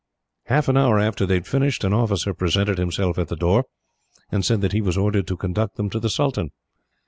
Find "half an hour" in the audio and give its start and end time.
0.47-0.97